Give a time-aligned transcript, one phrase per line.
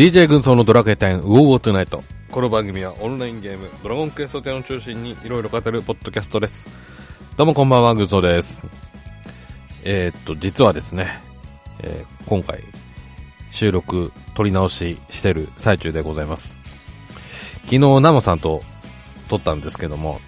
[0.00, 2.02] DJ 軍曹のドラクエ10ウォーウォートナイト。
[2.30, 6.70] この番組はオンラインゲーム、ドラゴンクエスト10を中心にいろいろ語るポッドキャストです。
[7.36, 8.62] どうもこんばんは、軍曹です。
[9.84, 11.20] えー、っと、実はですね、
[11.80, 12.64] えー今回、
[13.50, 16.58] 収録、撮り直ししてる最中でございます。
[17.64, 18.62] 昨日、ナモさんと
[19.28, 20.18] 撮ったんですけども、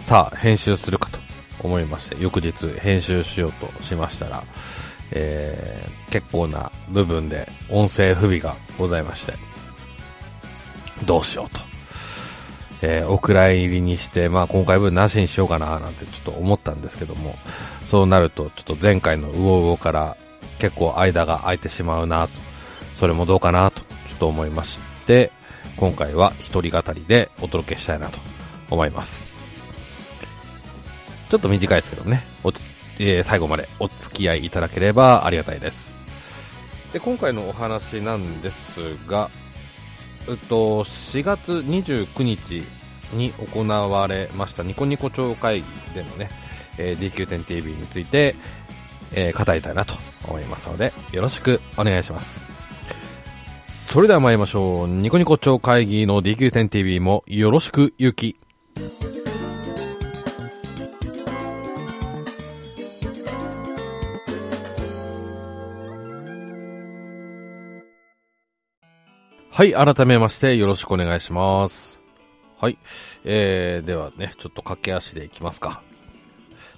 [0.00, 1.20] さあ、編集するかと
[1.62, 4.42] 思いまして、翌日編集しようとしましたら、
[5.10, 9.34] えー、結構な部分で音声不備がございまして、
[11.04, 11.60] どうしようと。
[12.80, 17.36] えー、お蔵入りにして、まあ今回分なしにしようかななんてちょっと思ったんですけども、
[17.86, 20.16] そうなるとちょっと前回のウオウオから
[20.58, 22.32] 結構間が空いてしまうなと、
[22.98, 25.32] それもどうかなとちょっと思いまして、
[25.76, 28.18] 今回は一人語りでお届けしたいなと
[28.70, 29.26] 思います。
[31.30, 32.62] ちょっと短いですけどね、おつ、
[32.98, 35.94] えー最後までお付き合いいただければありがたいです。
[36.92, 39.30] で、今回のお話なんですが、
[40.28, 42.62] えっと、4月29日
[43.12, 46.30] に行われましたニコニコ超会議でのね、
[46.78, 48.34] えー DQ10TV について、
[49.12, 49.94] えー語りたいなと
[50.26, 52.44] 思いますので、よろしくお願いします。
[53.62, 54.88] それでは参りましょう。
[54.88, 58.36] ニコニコ超会議の DQ10TV もよろしくゆき。
[69.58, 72.00] はい、改めましてよろしくお願いします。
[72.60, 72.78] はい、
[73.24, 75.82] えー、ではね、ちょっと駆け足でいきますか。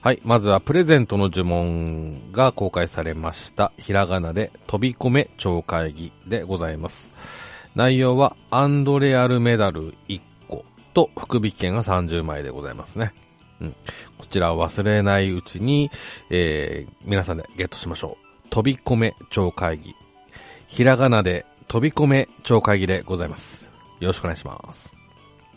[0.00, 3.70] はい、まずはプレゼントの呪文が公開されました。
[3.76, 7.12] ひらがなで飛び込め超会議でございます。
[7.74, 10.64] 内容はアンドレアルメダル1個
[10.94, 13.12] と福引券が30枚でございますね。
[13.60, 13.72] うん。
[14.16, 15.90] こちらを忘れないうちに、
[16.30, 18.48] えー、皆さんでゲットしましょう。
[18.48, 19.94] 飛び込め超会議。
[20.66, 23.70] ひらがなで飛び込め超会議でございます。
[24.00, 24.96] よろしくお願いします。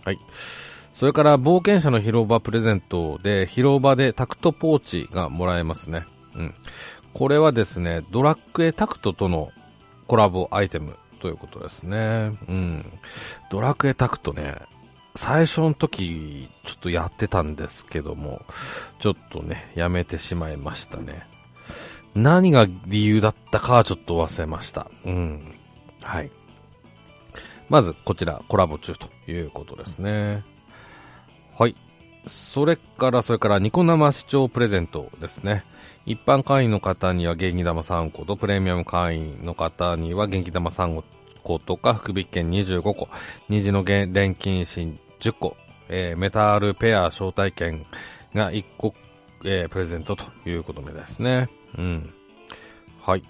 [0.06, 0.20] はい。
[0.94, 6.06] それから冒険者の広場プレゼントで広場でタクトポーチがもらえますね。
[6.36, 6.56] うん。
[7.16, 9.50] これはですね、ドラッグエタクトとの
[10.06, 12.38] コラボアイテムということですね。
[12.48, 12.86] うん。
[13.50, 14.58] ドラクエタクトね、
[15.16, 18.46] 最初の時ちょっとやってたんですけども、
[19.00, 21.26] ちょっとね、やめてしまいましたね。
[22.14, 24.92] 何が理由だったかはちょっと忘れました。
[25.06, 25.53] うん。
[26.04, 26.32] はい。
[27.70, 30.44] まず、こちら、コラボ中ということですね。
[31.58, 31.76] はい。
[32.28, 35.64] それから、それから、ニコ生視聴プレゼントですね。
[36.06, 41.02] 一般会員の方には元気玉3個と、プレミアム会員の方には元気玉3
[41.42, 43.10] 個とか、福引券25個、
[43.50, 45.58] 虹の錬金芯10個、
[45.90, 47.86] えーメタルペア招待券
[48.34, 48.94] が1個、
[49.46, 51.50] えープレゼントということですね。
[51.78, 52.14] うん。
[53.02, 53.24] はい。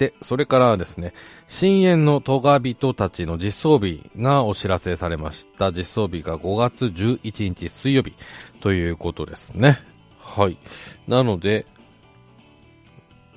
[0.00, 1.12] で、それからですね、
[1.46, 5.72] 深淵のトガ人たちの実装日がお知らせされました。
[5.72, 8.14] 実装日が5月11日水曜日
[8.62, 9.78] ということですね。
[10.18, 10.56] はい。
[11.06, 11.66] なので、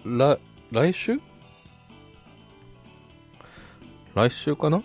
[0.05, 0.39] 来、
[0.71, 1.19] 来週？
[4.15, 4.81] 来週かな？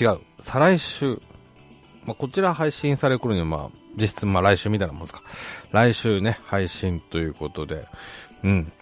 [0.00, 0.20] 違う。
[0.40, 1.20] 再来週。
[2.06, 5.22] まあ、こちら配信される頃には、まあ、実質、まあ、来週みたいなもんですか。
[5.70, 7.86] 来週ね、配信ということで、
[8.42, 8.72] うん。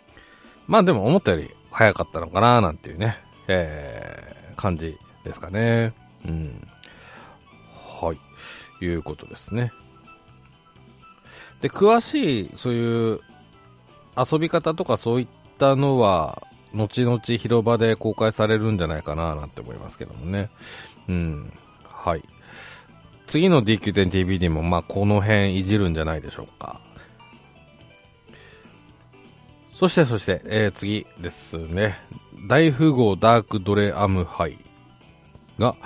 [0.68, 3.18] まあでも思ったより早かったのかななんていうね、
[3.48, 5.92] えー、感じですかね。
[6.24, 6.68] うん。
[8.00, 8.84] はい。
[8.84, 9.72] いうことですね。
[11.60, 13.20] で、詳しい、そういう
[14.16, 15.26] 遊び方とかそういっ
[15.58, 16.42] たのは、
[16.74, 20.50] 後々広場で公開されるんじゃないかななんて思いますけどもね。
[21.08, 21.52] うん。
[21.84, 22.22] はい。
[23.26, 26.80] 次の DQ10TV でも、まあ、この辺いじるんじゃないでしょうか。
[29.78, 32.00] そして、そして、えー次ですね。
[32.48, 34.58] 大富豪ダークドレアム杯
[35.56, 35.76] が、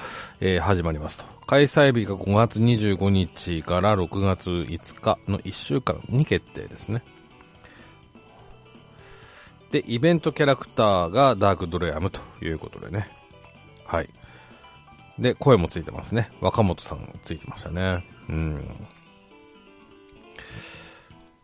[0.40, 1.26] えー始まりますと。
[1.46, 7.02] 開催日が5月25日から6月5日の1週間に決定ですね。
[9.72, 13.10] で、イベントキャラクターがダークドレアムということでね。
[13.84, 14.08] はい。
[15.18, 16.30] で、声もついてますね。
[16.40, 18.02] 若本さんついてましたね。
[18.30, 18.54] うん。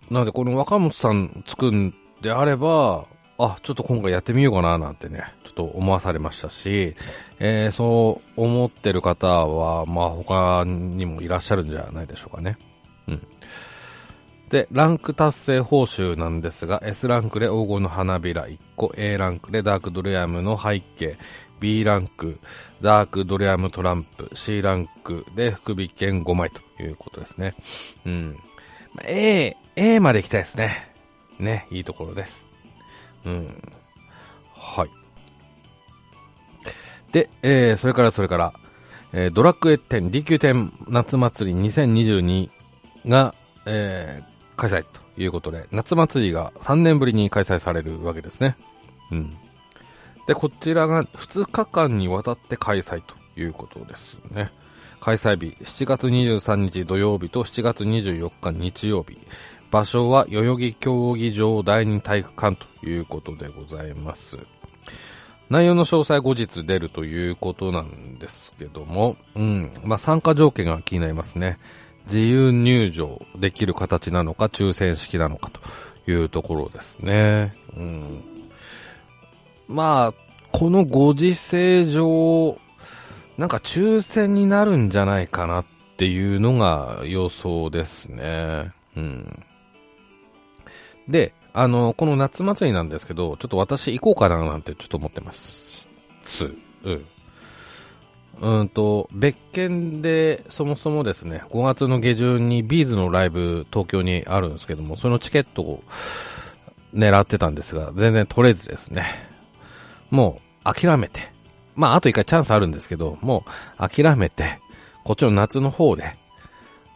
[0.08, 3.06] なので、この若本さんつくんであれば、
[3.38, 6.97] あ、ちょっと今回やってみようかななんてね、ちょっと思わされましたし、
[7.38, 12.59] えー、そう思ってる方は、まあ他にもいらっしゃるんじゃないでしょうかね。
[13.06, 13.26] うん。
[14.50, 21.17] で、ランク達成報酬なんですが、S ランクで黄金の花びら1個、A ランクでダークドレアムの背景、
[21.61, 22.41] B ランク、
[22.81, 27.55] ダークドレアムトランプ、C ランクで福引券5枚ということですね。
[28.05, 28.37] うん。
[28.94, 30.88] まあ A、A まで行きたいですね。
[31.38, 32.46] ね、いいところです。
[33.25, 33.62] うん。
[34.55, 34.90] はい。
[37.12, 38.52] で、えー、それからそれから、
[39.12, 42.50] えー、ドラッグエ10 DQ10 夏祭り2022
[43.06, 43.35] が、
[43.67, 48.56] えー、開催ということで、夏祭りが3年ぶりに開催されるわけですね。
[49.11, 49.37] うん。
[50.26, 54.50] で、こちらが2日間にわたって開催ということですね。
[55.00, 59.17] 開催日、7月23日土曜日と7月24日日曜日。
[59.70, 64.38] 場所は代々木競技場第二体育館ということでございます。
[65.50, 69.73] 内容の詳細後日出るということなんですけども、うん。
[69.82, 71.59] まあ、参加条件が気になりますね。
[72.05, 77.55] 自由入場できる形なのか、抽選式なのかというところですね。
[77.76, 78.23] うん。
[79.69, 80.14] まあ、
[80.53, 82.59] このご時世上、
[83.38, 85.64] なんか抽選になるんじゃないかなっ
[85.97, 88.73] ていうのが予想ですね。
[88.97, 89.44] うん。
[91.08, 95.88] で、あの、この夏祭りなんですけど、ちょっと私行こうかななんてちょっと思ってます。
[96.22, 97.05] つ、うん。
[98.40, 105.82] うんと、別件で、そもそもですね、5月の下旬にビーズのライブ東京にあるんですけども、そのチケットを
[106.94, 109.06] 狙ってたんですが、全然取れずですね。
[110.11, 111.32] もう諦めて。
[111.75, 113.44] まあ、あと一回チャンスあるんですけど、も
[113.78, 114.61] う諦めて、
[115.04, 116.16] こっちの夏の方で、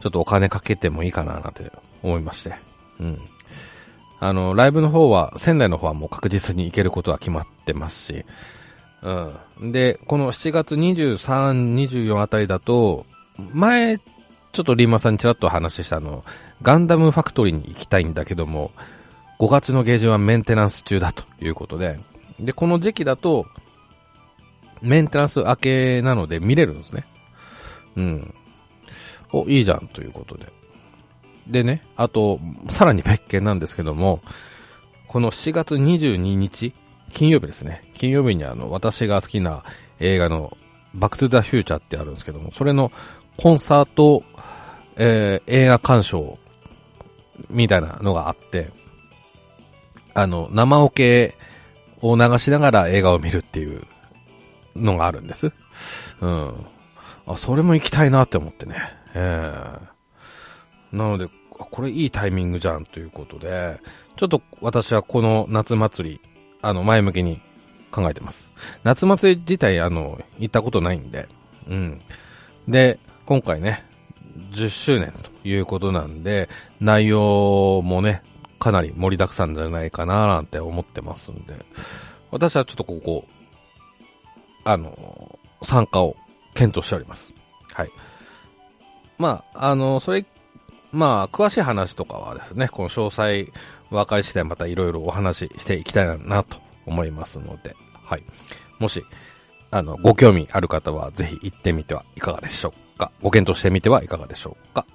[0.01, 1.71] ちょっとお金かけてもいいかななんて
[2.03, 2.53] 思いまして。
[2.99, 3.19] うん。
[4.23, 8.25] あの、ライブの方は、仙台の方はもう確実に行けることは決まってますし、
[9.01, 9.71] うん。
[9.73, 13.05] で、この7月23、24あたりだと、
[13.51, 16.23] 前、ちょっとリーマさんにちらっと話したあの、
[16.61, 18.71] ガンダムファクトリーに行きたいんだけども、
[19.39, 21.99] 5月の下旬はメンテナンス中だということで、
[22.39, 23.45] で、この時期だと、
[24.81, 27.05] メンテナンス明けなので見れるんですね。
[27.97, 28.33] うん。
[29.33, 30.45] お、いいじゃんということで。
[31.47, 34.21] でね、あと、さらに別件なんですけども、
[35.07, 36.73] この7月22日、
[37.11, 37.83] 金曜日ですね。
[37.93, 39.63] 金曜日にあの、私が好きな
[39.99, 40.57] 映画の
[40.93, 42.91] バックトゥザフューチャーってあるんですけども、それの
[43.37, 44.23] コンサート、
[44.95, 46.37] えー、映画鑑賞
[47.49, 48.69] みたいなのがあって、
[50.13, 51.35] あの、生オケ
[52.01, 53.83] を流しながら映画を見るっていう
[54.75, 55.51] のがあるんです。
[56.21, 56.65] うん。
[57.27, 58.77] あ、それも行きたいなって思ってね。
[59.13, 59.92] えー
[60.93, 63.79] なので、これいいタイミングじゃんということで、
[64.15, 66.21] ちょっと私はこの夏祭り、
[66.61, 67.41] あの、前向きに
[67.91, 68.49] 考えてます。
[68.83, 71.27] 夏祭り自体、あの、行ったことないんで、
[71.67, 72.01] うん。
[72.67, 73.83] で、今回ね、
[74.51, 76.47] 10周年ということなんで、
[76.79, 78.21] 内容もね、
[78.59, 81.65] かなり盛りだくさんじゃないかななんて思ってますんで、
[82.31, 83.27] 私はちょっとここ、
[84.63, 86.15] あの、参加を
[86.53, 87.33] 検討しております。
[87.73, 87.89] はい。
[89.17, 90.25] まあ、あの、それ
[90.93, 93.51] まあ、詳しい話とかはですね、この詳細
[93.89, 97.75] 分かり次第またいろいろお話ししていきたいなと思いますので、
[98.05, 98.23] はい。
[98.79, 99.03] もし、
[99.71, 103.11] あの、ご興味ある方はぜひ行ってみてはいかがでしょうか。
[103.23, 104.85] ご検討してみてはいかがでしょうか。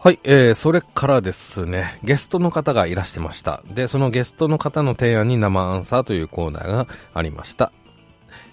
[0.00, 3.62] はい、えー、それからですね、ゲストの方がいらしてました。
[3.72, 7.72] で、そのゲストの方の提案に生アンサーというコーナーがありました。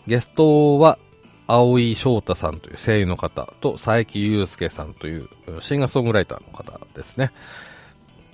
[0.05, 1.00] ゲストは、
[1.48, 7.32] 青井翔太さんという声優の方と佐伯祐介さんというシンガーソングライターの方ですね。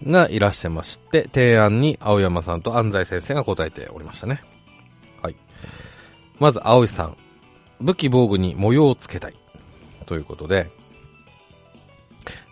[0.05, 4.41] がいらっしゃいまして、提案に青山さんと安西先生が答えておりましたね。
[5.21, 5.35] はい。
[6.39, 7.17] まず青井さん。
[7.79, 9.35] 武器防具に模様をつけたい。
[10.05, 10.69] ということで。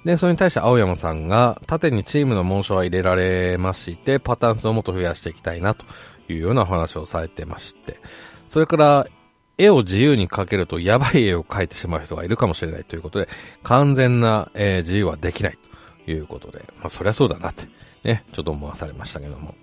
[0.06, 5.86] で、それに対して青山さんが、縦にチームの紋章は入れられまして、パターン数をもっと増やしていきたいなと
[6.30, 8.00] いうようなお話をされてまして。
[8.48, 9.08] それから、
[9.60, 13.28] 絵を自由に描けるとやばい絵を描いてしまう人がいるかもしれないということで、
[13.62, 15.58] 完全な、えー、自由はできない
[16.06, 17.68] ということで、まあそりゃそうだなって、
[18.06, 19.54] ね、ちょっと思わされましたけども。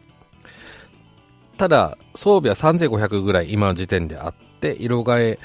[1.57, 5.39] ただ、装備は3500ぐらい今の時点であって、色替え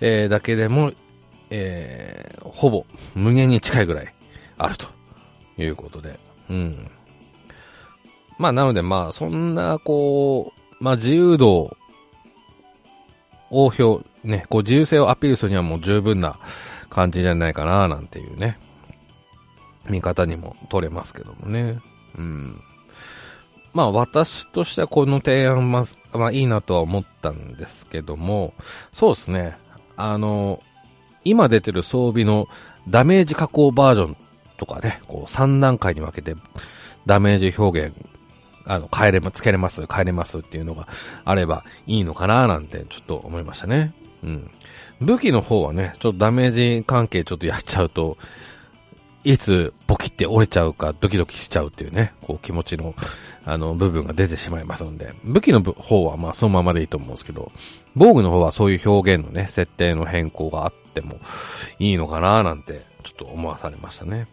[0.00, 0.92] えー、だけでも、
[1.50, 4.14] えー、ほぼ無限に近いぐらい
[4.56, 4.86] あると
[5.58, 6.90] いうことで、うん。
[8.38, 11.76] まあなのでまあそんなこう、まあ自由度
[13.50, 16.38] 応票、ね、こう自由性をアピールするにはもう十分な
[16.88, 18.58] 感じじゃないかな、なんていうね、
[19.88, 21.80] 見方にも取れますけどもね。
[22.16, 22.60] うん。
[23.72, 28.54] まあ私としてはこの提案は、まあいいなとは思ったんですけども、
[28.92, 29.56] そうですね。
[29.96, 30.62] あの、
[31.24, 32.48] 今出てる装備の
[32.88, 34.16] ダメージ加工バージョン
[34.56, 36.34] とかね、こう3段階に分けて
[37.06, 38.09] ダメージ表現
[38.66, 40.88] あの、変えれま、つけれます、変えれますっていうのが
[41.24, 43.92] あればいいのかななんてちょっと思いましたね。
[44.22, 44.50] うん。
[45.00, 48.18] 武器の方はね、ちょっとダメージ関係ちょっとやっちゃうと、
[49.22, 52.94] いつボキって折れちゃうかドキドキしちゃうっていうね、こう気持ちの、
[53.44, 57.52] あの、部分が出てしまいますので、武器の方はまあそのままでいいと思うんですけど、
[57.94, 61.18] 防具の方はそういう表現のね、設定の変更があっても
[61.78, 64.26] いいのかななんて、ちょっと思わされましたね。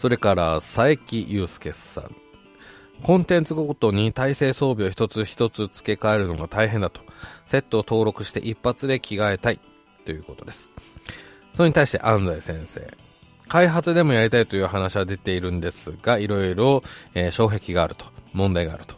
[0.00, 2.16] それから、佐伯祐介さん。
[3.02, 7.02] コンテンツごとに体制装備を一つ一つ付け替えるのが大変だと。
[7.44, 9.60] セットを登録して一発で着替えたい
[10.06, 10.70] ということです。
[11.54, 12.90] それに対して安西先生。
[13.48, 16.82] 開発でもやりたいという話は出ているんですが、いろいろ、
[17.14, 18.06] えー、障壁があると。
[18.32, 18.94] 問題があると。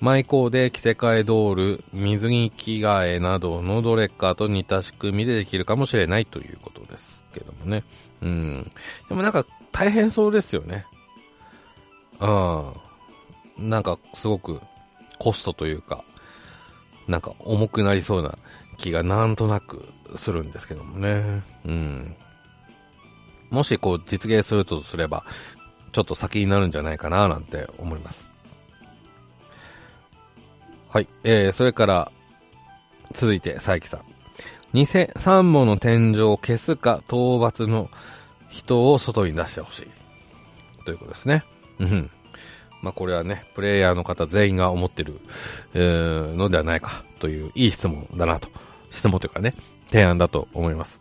[0.00, 7.84] マイコーで着せ替えドール、水着着替えなどのどれかと似た仕組みでできるかもしれないということですけどもね。
[8.22, 8.72] うん。
[9.08, 10.86] でもなんか大変そうですよね。
[12.20, 12.26] う
[13.62, 13.70] ん。
[13.70, 14.60] なんかすごく
[15.18, 16.04] コストというか、
[17.08, 18.36] なんか重くなりそうな
[18.76, 19.84] 気がなんとなく
[20.16, 21.42] するんですけどもね。
[21.64, 22.16] うん。
[23.50, 25.24] もしこう実現するとすれば、
[25.92, 28.30] ちょっと先になるんじゃないかななんて思います。
[30.88, 31.08] はい。
[31.24, 32.12] えー、それから、
[33.12, 34.00] 続いて、佐伯さん。
[34.72, 37.90] 偽三本の天井を消すか、討伐の
[38.52, 39.86] 人を外に出してほしい。
[40.84, 41.44] ということですね。
[41.80, 42.10] うん。
[42.82, 45.20] まあ、これはね、プレイヤーの方全員が思ってる、
[45.74, 48.48] えー、のではないかという、いい質問だなと。
[48.90, 49.54] 質問というかね、
[49.88, 51.00] 提案だと思います。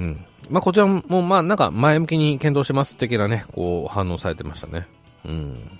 [0.00, 0.24] うん。
[0.50, 4.88] まあ、こちらも、まあ、なんか前向きに検討してます的なね、こう、反応されてましたね。
[5.24, 5.78] うん。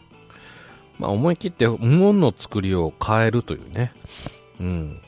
[0.99, 3.93] まあ、思い切って物の作りを変えるというね。
[4.61, 5.01] うん。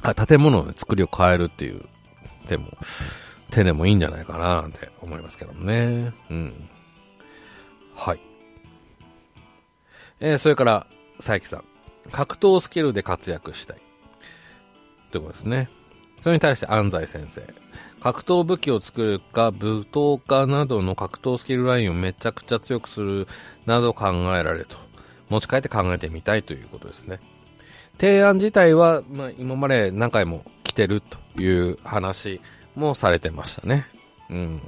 [0.00, 1.82] あ、建物の作りを変えるっていう
[2.48, 2.66] 手も、
[3.54, 6.12] 手でもいいんじゃないかななんて思いますけどもね。
[6.30, 6.68] うん。
[7.94, 8.20] はい。
[10.20, 10.86] えー、それから、
[11.18, 11.64] 佐伯さん。
[12.10, 13.78] 格闘スキルで活躍したい。
[15.12, 15.70] ということですね。
[16.20, 17.42] それに対して安西先生。
[18.00, 23.28] 格闘武器を作るか、武闘家などの格闘スキルラインをめちゃくちゃ強くする
[23.66, 24.76] など考えられると。
[25.30, 27.20] 持ち帰って考えてみたいということですね。
[27.98, 32.40] 提案自体は、まあ、今まで何回も来てるという話
[32.74, 33.86] もされてましたね。
[34.30, 34.60] うん。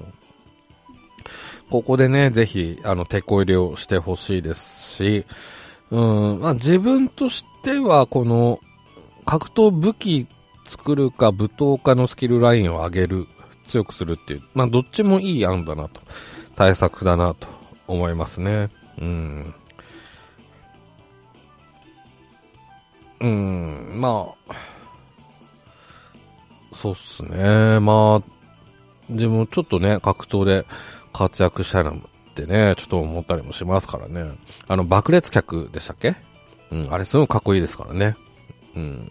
[1.71, 5.27] ここでね、ぜひ、あの、手こ入れをしてほしいですし、
[5.91, 8.61] うん、まあ、自分としては、この、
[9.25, 10.27] 格闘武器
[10.65, 13.27] 作るか、武闘家のスキルラインを上げる、
[13.65, 16.01] 強くするっていう、まあ、どっちもいい案だなと、
[16.55, 17.49] 対策だなと
[17.89, 18.71] 思いますね。
[18.99, 19.55] うん。
[23.21, 24.55] うん、まあ、
[26.87, 27.81] そうっすね。
[27.81, 28.23] まあ、
[29.11, 30.67] でもちょっとね、格闘で
[31.13, 31.95] 活躍したいなっ
[32.35, 34.37] てね、ちょっと思ったりもしますからね。
[34.69, 36.15] あの、爆裂客でしたっけ？
[36.71, 38.17] うん、あれすごいかっこいいですからね。
[38.77, 39.11] うん。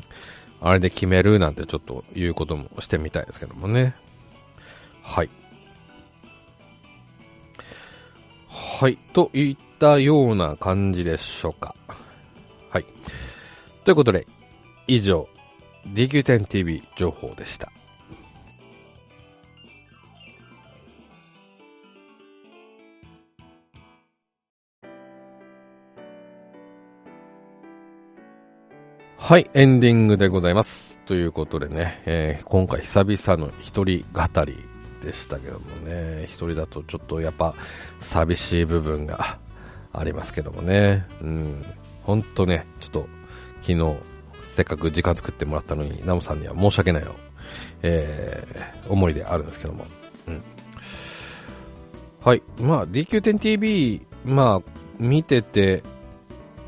[0.61, 3.95] あれで決めるなんてちょっと言うこともしてみたいですけどもね。
[5.01, 5.29] はい。
[8.47, 8.97] はい。
[9.11, 11.75] といったような感じでしょうか。
[12.69, 12.85] はい。
[13.83, 14.25] ということで、
[14.87, 15.27] 以上、
[15.87, 17.71] DQ10TV 情報でした。
[29.27, 30.99] はい、エンディングでございます。
[30.99, 34.55] ということでね、えー、今回久々の一人語り
[35.03, 37.55] でしたけどもね、一人だとちょっとやっぱ
[37.99, 39.39] 寂しい部分が
[39.93, 41.65] ありますけどもね、うん、
[42.03, 43.07] ほんとね、ちょっと
[43.61, 43.95] 昨日
[44.55, 47.13] せっかく時間作ってもらったのに、ナムさんには申し訳ないよ、
[47.81, 49.85] えー、思いであるんですけども、
[50.27, 50.41] うん。
[52.21, 55.83] はい、まあ DQ10TV、まあ見てて、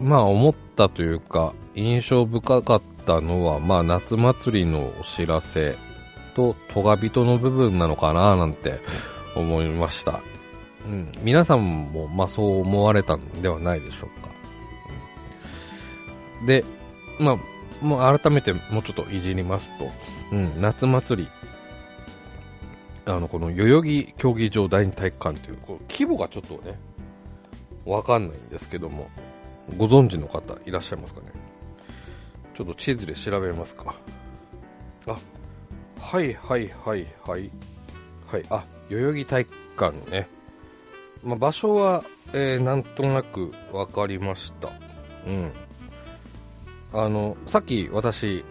[0.02, 5.78] まあ思ったというか、印象深かったのは、まあ、夏祭りのお知らせ
[6.36, 8.82] と、トガ人の部分なのかななんて
[9.34, 10.20] 思いました。
[10.86, 11.12] うん。
[11.22, 14.30] 皆さんも、まあ、そう思われたんではないでしょうか。
[16.42, 16.66] うん、で、
[17.20, 17.38] まあ、
[17.82, 19.90] もう改めてもうちょっといじりますと、
[20.32, 21.30] うん、夏祭り、
[23.06, 26.78] あの、この代々木競技場第二体育館という、こう規模がちょっとね、
[27.86, 29.10] わかんないんですけども、
[29.78, 31.28] ご存知の方いらっしゃいますかね？
[32.56, 33.96] ちょっと地図で調べますか。
[35.06, 35.18] あ、
[36.00, 37.52] はいはいはいはい。
[38.26, 40.28] はい、あ、代々木体育館ね。
[41.24, 42.04] まあ、場所は、
[42.34, 44.70] えー、なんとなく分かりました。
[45.26, 45.52] うん。
[46.94, 48.44] あの、さっき私、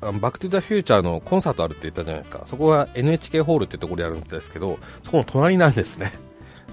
[0.00, 2.44] あのバックトゥザフューチャーのコンサートあるって言ったじゃないですか。
[2.46, 6.12] そこは NHK ホールってところでやるんですけど、そこの隣なんですね。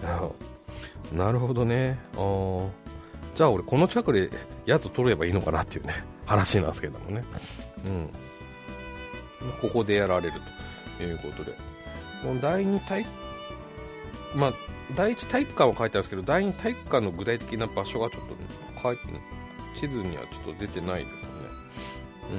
[1.13, 1.99] なるほどね。
[2.17, 2.67] あ
[3.35, 4.29] じゃあ俺この近くで
[4.67, 6.03] 宿取ればいいのかなっていうね。
[6.25, 7.23] 話なんですけどもね。
[7.85, 8.09] うん。
[9.61, 10.33] ここでやられる
[10.97, 11.53] ということで。
[12.21, 13.05] この第2体、
[14.33, 14.53] まあ、
[14.95, 18.35] 第1体育館は書いてあるんですけど、第2体育館の具体的な場所がちょっと、ね、
[18.81, 19.03] 書いて、
[19.79, 21.29] 地図にはちょっと出てないですね。
[22.31, 22.35] う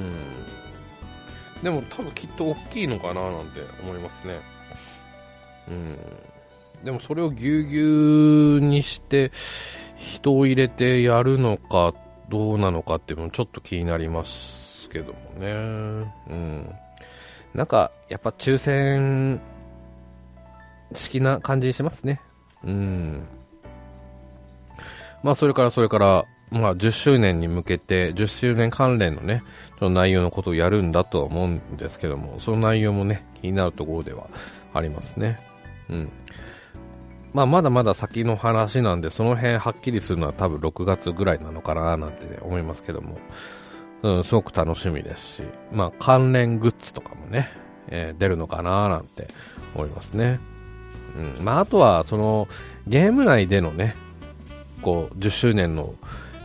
[1.60, 1.62] ん。
[1.62, 4.40] でも多分きっと大きいのかななんて思いますね。
[5.68, 5.98] うん。
[6.84, 9.32] でもそれをぎゅうぎゅうにして
[9.96, 11.94] 人を入れてやるのか
[12.28, 15.52] どうなのかっていうのもちょっと気になりますけどもね。
[16.28, 16.74] うん。
[17.54, 19.40] なんか、やっぱ抽選
[20.92, 22.20] 式な感じにしますね。
[22.64, 23.22] うん。
[25.22, 26.24] まあ、それからそれから、
[26.54, 29.42] まあ、10周年に向けて、10周年関連のね、
[29.78, 34.28] その内容のことをやるんだとは思うんですけども、その内容もね、気になるところでは
[34.72, 35.38] ありますね。
[35.90, 36.10] うん。
[37.32, 43.18] まあ、まだまだ先の話なんで、その辺はっきりするのは多分6月ぐらいなのかななんて、ね、思いますけども、
[44.02, 45.42] うん、すごく楽しみですし、
[45.72, 47.50] まあ、関連グッズとかもね、
[47.88, 49.26] えー、出るのかななんて
[49.74, 50.38] 思いますね。
[51.16, 51.44] うん。
[51.44, 52.46] まあ、あとは、その、
[52.86, 53.96] ゲーム内でのね、
[54.82, 55.94] こう、10周年の、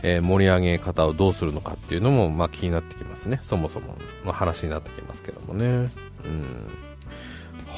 [0.02, 3.40] えー、盛り上げ方をどうするのかっていうのも、まあ、気になってきますね。
[3.42, 5.66] そもそもの話になってきますけどもね。
[5.66, 6.68] うん。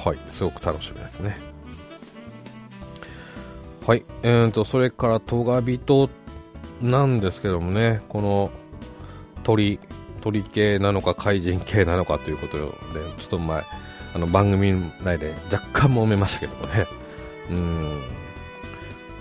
[0.04, 0.18] はい。
[0.28, 1.38] すごく楽しみですね。
[3.86, 4.04] はい。
[4.22, 6.08] えーと、それから、トガビト
[6.80, 8.50] なんですけどもね、この
[9.42, 9.80] 鳥、
[10.20, 12.64] 鳥系なのか怪人系なのかということで、
[13.18, 13.64] ちょっと前、
[14.14, 16.86] あの番組内で若干揉めましたけどもね。
[17.50, 18.21] うん。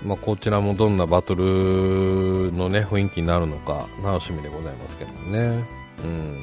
[0.04, 5.64] まあ、こちらもどんなバトルのね、雰囲気になるのか、楽しみでございますけどもね。
[6.04, 6.38] うん。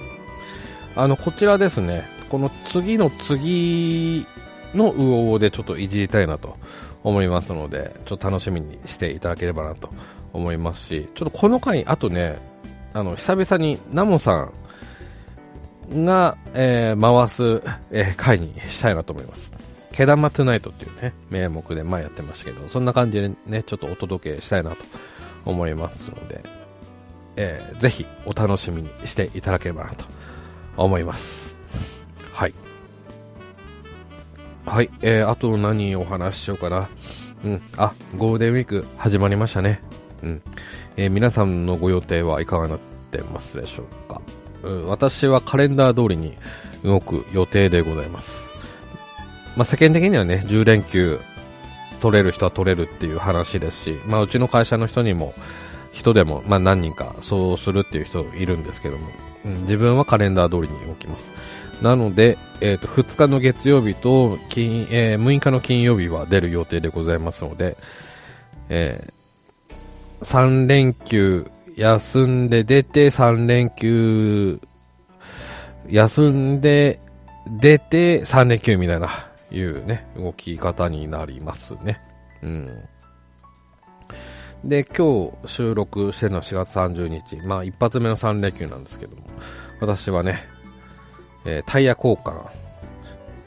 [0.96, 4.26] あの、こちらですね、この次の次
[4.74, 6.58] の魚でちょっといじりたいなと
[7.04, 9.90] 思いますので、ちょっと楽しみにしていただければなと
[10.32, 12.38] 思いますし、ちょっとこの回、あとね、
[12.94, 14.50] あの、久々にナモさ
[15.94, 19.52] んが、えー、回す、えー、回にしたいなと思います。
[19.92, 24.78] 毛玉トゥナイトっていうね、名目で前やってましたけど、そんな感じでね、ちょっとお届けしたいなと
[25.46, 26.44] 思いますので、
[27.36, 30.06] えー、ぜひお楽しみにしていただければなと
[30.78, 31.58] 思います。
[32.34, 32.54] はい。
[34.66, 36.88] はい、えー、あと何お話ししようかな。
[37.44, 39.82] うん、あ、ゴールデンウィーク始まりましたね。
[40.22, 40.42] うん。
[40.98, 42.80] えー、皆さんのご予定はいかがなっ
[43.12, 44.22] てますでしょうか。
[44.64, 46.36] うん、私はカレンダー通りに
[46.84, 48.49] 動く予定でございます。
[49.56, 51.20] まあ、世間的にはね、10連休
[52.00, 55.34] 取れる人は取れるっていう話ですし、まあ、うちの会社の人にも、
[55.92, 59.08] 人でも、まあ、何人かそうするっていう人いるんですけども、
[59.46, 61.32] うん、自分はカレンダー通りに動きます。
[61.82, 67.78] なので、えっ、ー、と、2日の月曜日と金、えー、6日の金曜日は出る予定でございますので、
[68.68, 74.60] えー、3連休休んで出て、3連休
[75.90, 77.00] 休んで
[77.48, 82.02] 出て、3連休みたいな、いうね、動き方になりますね。
[82.42, 82.84] うん。
[84.64, 87.38] で、今日収録しての4月30日。
[87.46, 89.24] まあ、一発目の3連休なんですけども、
[89.80, 90.48] 私はね、
[91.46, 92.34] えー、タイヤ交換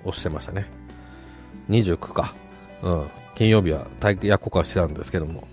[0.04, 0.66] をしてましたね。
[1.68, 2.34] 29か。
[2.82, 3.06] うん。
[3.34, 5.46] 金曜日はタイヤ交換してたんですけども、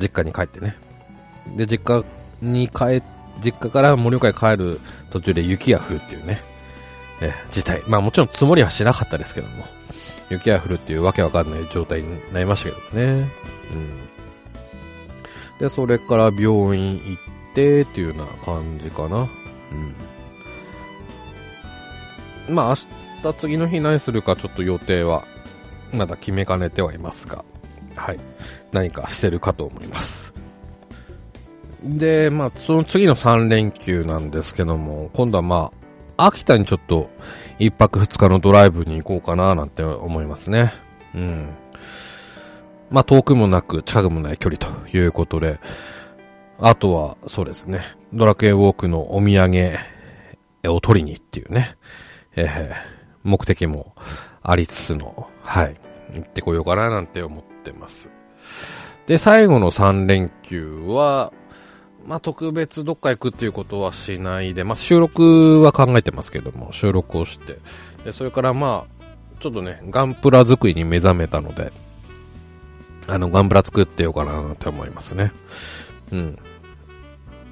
[0.00, 0.76] 実家に帰ってね。
[1.56, 2.04] で、実家
[2.40, 3.02] に帰、
[3.42, 4.80] 実家から盛岡に帰る
[5.10, 6.40] 途中で雪が降るっていうね、
[7.20, 7.82] えー、事態。
[7.86, 9.64] まあもちろん積もりはしなかったですけども、
[10.30, 13.30] 雪が降るっていうわけわかんない状態になりましたけどね。
[13.72, 14.08] うん。
[15.58, 19.28] で、それから病院行ってっていうような感じかな。
[22.48, 22.54] うん。
[22.54, 22.76] まあ
[23.22, 25.24] 明日次の日何するかちょっと予定は
[25.92, 27.44] まだ決めかねてはいますが、
[27.96, 28.18] はい。
[28.72, 30.34] 何かしてるかと思います。
[31.84, 35.70] で、まあ、その次の3連休なんですけども、今度はま
[36.16, 37.10] あ、秋田にちょっと
[37.58, 40.74] 1泊2日のドライブに行こうかななんて思いますね。
[41.14, 41.48] うん。
[42.90, 45.58] まあ、遠くもなく近くもない距離ということで、
[46.58, 49.78] あとは、そうですね、ドラクエウォークのお土産
[50.72, 51.76] を取りにっていうね、
[52.36, 52.74] えー、
[53.22, 53.94] 目的も
[54.42, 55.76] ありつつの、はい、
[56.14, 58.10] 行ってこようかななんて思ってます。
[59.06, 61.32] で、最後の3連休は、
[62.06, 67.58] まあ、特別どっか行くっていうことはしないで、まあ、収録は考えてますけども、収録をして、
[68.04, 69.04] で、それからまあ、
[69.40, 71.72] ちょっとね、ガンプラ作りに目覚めたので、
[73.06, 75.32] あの、ガンプラ作ってようかなって思いますね。
[76.12, 76.38] うん。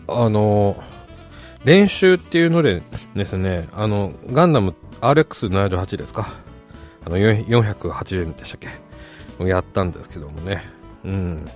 [0.09, 0.83] あの
[1.65, 2.83] 練習っていうので
[3.15, 6.35] ですね、あの、ガンダム RX78 ですか？
[7.05, 8.61] あの、480円でしたっ
[9.39, 9.49] け？
[9.49, 10.65] やったんですけどもね。
[11.05, 11.49] うん。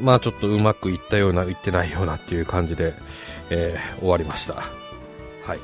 [0.00, 2.94] まあちょっとうまくいったような、いってないようなっていう感じで、
[3.50, 4.54] えー、終わりました。
[4.54, 5.56] は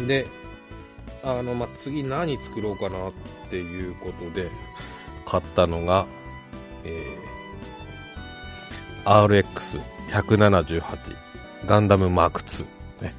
[0.00, 0.06] い。
[0.06, 0.26] で、
[1.22, 3.12] あの、まあ、次何作ろうかなっ
[3.50, 4.50] ていうことで、
[5.26, 6.06] 買ったのが、
[6.84, 9.50] えー、
[10.10, 10.82] RX178
[11.66, 12.64] ガンダムマーク2
[13.02, 13.14] ね、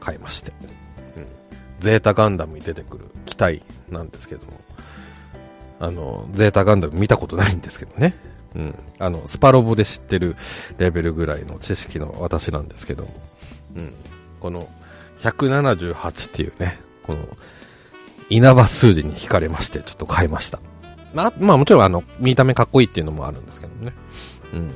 [0.00, 0.52] 買いまして。
[1.16, 1.26] うん。
[1.78, 4.52] ゼータガンダムに出てくる機体なんですけども、
[5.78, 8.14] あの、ゼータガンダム見たことないんですけどね。
[8.56, 8.74] うん。
[8.98, 10.34] あの、スパロボで知ってる
[10.78, 13.10] レベルぐらいの知識の私なんですけども、
[13.76, 13.92] うん。
[14.40, 14.68] この、
[15.20, 17.20] 178っていうね、この、
[18.30, 20.58] 稲葉数字に惹かれまして、ちょっと買いました。
[21.14, 23.92] まあ、まあもちろんあの、見た目かっこいいっていうのもあるんですけどね。
[24.54, 24.70] うん。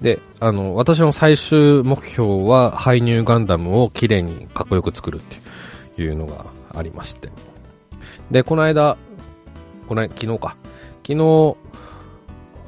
[0.00, 7.30] で、あの、私の最終目標は、排入ガンダムを綺麗にかっこよく作るっていうのがありまして。
[8.30, 8.96] で、この間、
[9.88, 10.56] この昨日か。
[11.06, 11.56] 昨日、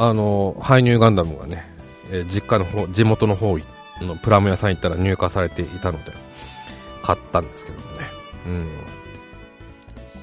[0.03, 1.63] あの、排入ガンダムがね、
[2.11, 3.59] えー、実家の方、地元の方
[4.01, 6.13] のプラム屋さん行ったら入荷されていたので、
[7.03, 8.07] 買ったんですけどもね。
[8.47, 8.69] うん。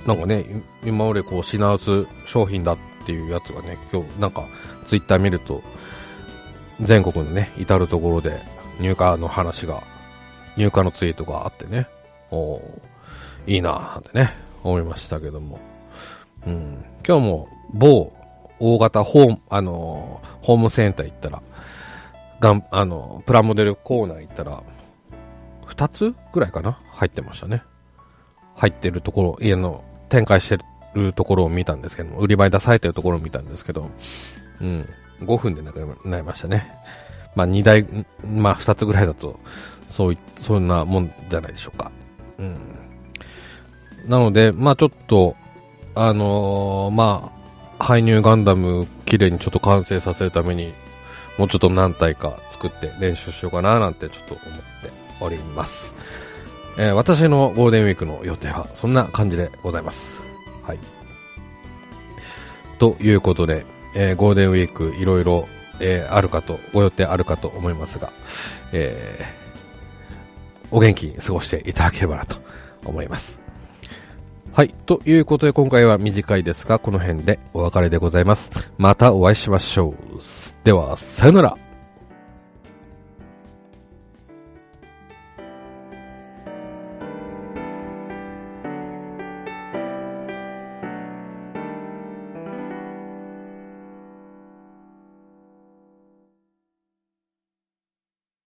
[0.07, 0.45] なんかね、
[0.83, 4.45] 今までこう品薄商品だっていうやつがね、今日なんか
[4.87, 5.61] ツイッター見ると、
[6.81, 8.41] 全国のね、至るところで
[8.79, 9.83] 入荷の話が、
[10.55, 11.87] 入荷のツイートがあってね、
[12.31, 12.59] お
[13.45, 14.31] いいなぁってね、
[14.63, 15.59] 思いましたけども。
[16.47, 16.83] うん。
[17.07, 18.16] 今日も某
[18.59, 21.41] 大型ホーム、あのー、ホームセンター行ったら、
[22.39, 24.63] がん、あのー、プラモデルコーナー行ったら、
[25.65, 26.79] 二つぐらいかな？
[26.91, 27.61] 入ってましたね。
[28.55, 30.57] 入ってるところ、家の展開して
[30.93, 33.89] るところを見たんですけども、売り場に出されてるところを見たんですけど、
[34.59, 34.89] うん、
[35.21, 36.71] 5分でなくなりましたね。
[37.35, 37.85] まあ2台、
[38.25, 39.39] まあ2つぐらいだと、
[39.87, 41.91] そうい、そんなもんじゃないでしょうか。
[42.39, 42.57] うん。
[44.07, 45.35] なので、まあちょっと、
[45.93, 47.31] あのー、ま
[47.79, 50.73] あ、排入ガンダム綺麗にちょっと完成させるために、
[51.37, 54.65] もうちょっと何体か作って練習しようかななんてちょっと思って
[55.19, 55.95] おります。
[56.77, 60.21] えー、私のゴールデンウィークの予定はそんな感じでございます。
[60.63, 60.79] はい。
[62.79, 65.47] ということで、えー、ゴールデンウィークいろいろ、
[65.79, 68.11] えー、あるかと、ご予定あるかと思いますが、
[68.71, 72.35] えー、お元気に過ごしていただければなと
[72.85, 73.46] 思います。
[74.57, 74.73] はい。
[74.87, 78.49] ということで今回は短いですが、この辺でお別れでございます。
[78.79, 79.95] またお会いしましょう。
[80.63, 81.66] では、さよなら。